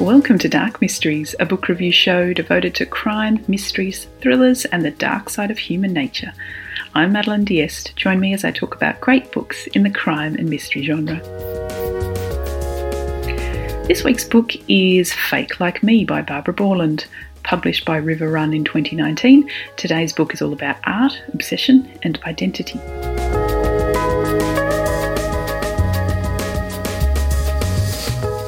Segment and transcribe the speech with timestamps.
[0.00, 4.90] Welcome to Dark Mysteries, a book review show devoted to crime, mysteries, thrillers, and the
[4.90, 6.34] dark side of human nature.
[6.94, 7.96] I'm Madeline Diest.
[7.96, 11.16] Join me as I talk about great books in the crime and mystery genre.
[13.88, 17.06] This week's book is Fake Like Me by Barbara Bourland,
[17.42, 19.50] published by Riverrun in 2019.
[19.78, 22.78] Today's book is all about art, obsession, and identity.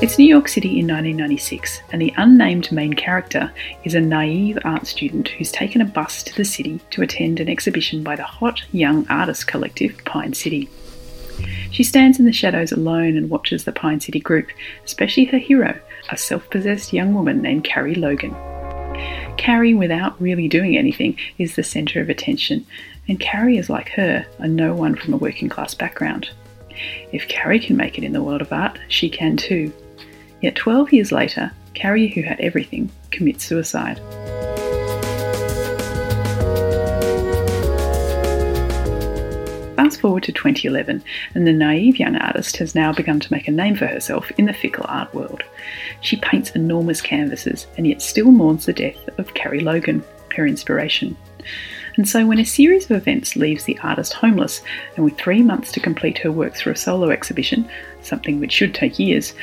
[0.00, 4.86] It's New York City in 1996, and the unnamed main character is a naive art
[4.86, 8.62] student who's taken a bus to the city to attend an exhibition by the hot
[8.70, 10.68] young artist collective Pine City.
[11.72, 14.46] She stands in the shadows alone and watches the Pine City group,
[14.84, 15.76] especially her hero,
[16.10, 18.36] a self possessed young woman named Carrie Logan.
[19.36, 22.64] Carrie, without really doing anything, is the centre of attention,
[23.08, 26.30] and Carrie is like her, a no one from a working class background.
[27.10, 29.72] If Carrie can make it in the world of art, she can too.
[30.40, 34.00] Yet 12 years later, Carrie, who had everything, commits suicide.
[39.76, 41.02] Fast forward to 2011,
[41.34, 44.44] and the naive young artist has now begun to make a name for herself in
[44.46, 45.42] the fickle art world.
[46.00, 50.04] She paints enormous canvases and yet still mourns the death of Carrie Logan,
[50.36, 51.16] her inspiration.
[51.98, 54.62] And so, when a series of events leaves the artist homeless,
[54.94, 57.68] and with three months to complete her work through a solo exhibition,
[58.02, 59.34] something which should take years,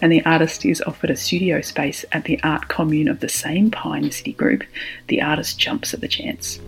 [0.00, 3.68] and the artist is offered a studio space at the art commune of the same
[3.68, 4.62] Pine City group,
[5.08, 6.60] the artist jumps at the chance.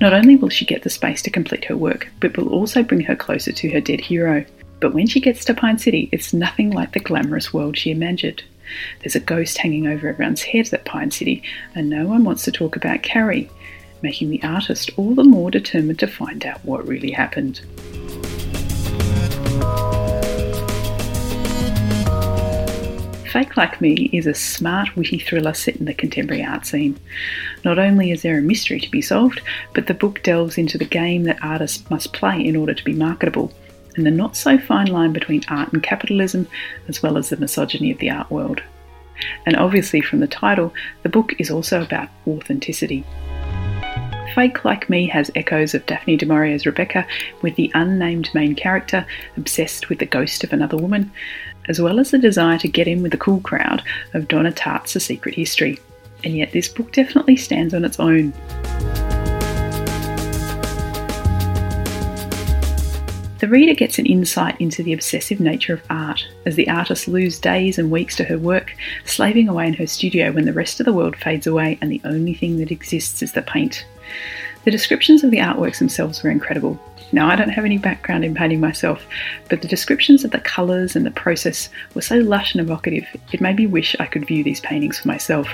[0.00, 3.00] Not only will she get the space to complete her work, but will also bring
[3.00, 4.46] her closer to her dead hero.
[4.80, 8.42] But when she gets to Pine City, it's nothing like the glamorous world she imagined.
[9.00, 11.42] There's a ghost hanging over everyone's heads at Pine City,
[11.74, 13.50] and no one wants to talk about Carrie,
[14.02, 17.60] making the artist all the more determined to find out what really happened.
[23.36, 26.98] Fake Like Me is a smart, witty thriller set in the contemporary art scene.
[27.64, 29.42] Not only is there a mystery to be solved,
[29.74, 32.94] but the book delves into the game that artists must play in order to be
[32.94, 33.52] marketable,
[33.94, 36.48] and the not so fine line between art and capitalism,
[36.88, 38.62] as well as the misogyny of the art world.
[39.44, 43.04] And obviously, from the title, the book is also about authenticity.
[44.36, 47.06] Fake Like Me has echoes of Daphne du Maurier's Rebecca,
[47.40, 49.06] with the unnamed main character
[49.38, 51.10] obsessed with the ghost of another woman,
[51.70, 53.82] as well as the desire to get in with the cool crowd
[54.12, 55.78] of Donna Tartt's A Secret History.
[56.22, 58.34] And yet, this book definitely stands on its own.
[63.38, 67.40] The reader gets an insight into the obsessive nature of art as the artist loses
[67.40, 68.74] days and weeks to her work,
[69.06, 72.02] slaving away in her studio when the rest of the world fades away and the
[72.04, 73.86] only thing that exists is the paint.
[74.64, 76.78] The descriptions of the artworks themselves were incredible.
[77.12, 79.06] Now, I don't have any background in painting myself,
[79.48, 83.40] but the descriptions of the colours and the process were so lush and evocative, it
[83.40, 85.46] made me wish I could view these paintings for myself.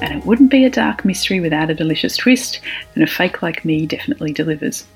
[0.00, 2.60] And it wouldn't be a dark mystery without a delicious twist,
[2.94, 4.86] and a fake like me definitely delivers.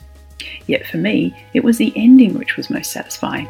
[0.66, 3.46] Yet for me, it was the ending which was most satisfying.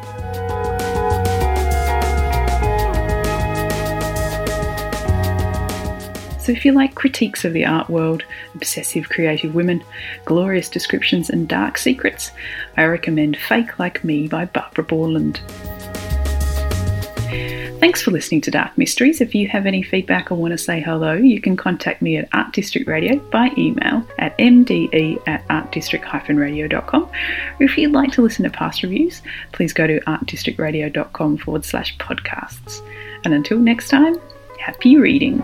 [6.41, 8.23] So if you like critiques of the art world,
[8.55, 9.83] obsessive creative women,
[10.25, 12.31] glorious descriptions, and dark secrets,
[12.77, 15.39] I recommend Fake Like Me by Barbara Bourland.
[17.79, 19.21] Thanks for listening to Dark Mysteries.
[19.21, 22.27] If you have any feedback or want to say hello, you can contact me at
[22.33, 27.03] Art District Radio by email at mde at artdistrict-radio.com.
[27.03, 29.21] Or if you'd like to listen to past reviews,
[29.51, 32.81] please go to artdistrictradio.com forward slash podcasts.
[33.25, 34.15] And until next time,
[34.59, 35.43] happy reading.